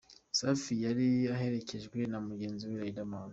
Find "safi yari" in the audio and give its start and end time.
0.37-1.07